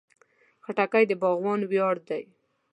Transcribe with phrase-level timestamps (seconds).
[0.63, 2.23] خټکی د باغوان ویاړ دی.